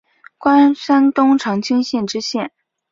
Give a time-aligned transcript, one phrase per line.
[0.39, 2.51] 官山东长清县知县。